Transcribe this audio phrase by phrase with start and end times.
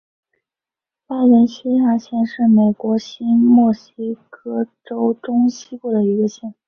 [1.05, 6.55] 巴伦西亚县是美国新墨西哥州中西部的一个县。